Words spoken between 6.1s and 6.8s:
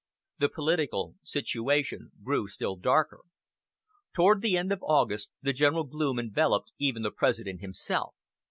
enveloped